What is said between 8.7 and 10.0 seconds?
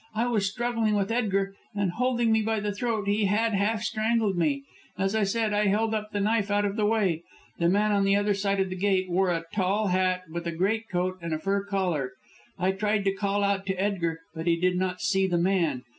the gate wore a tall